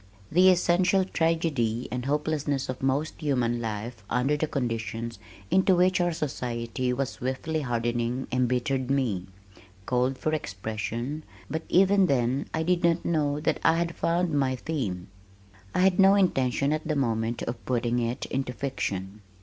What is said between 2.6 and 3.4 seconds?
of most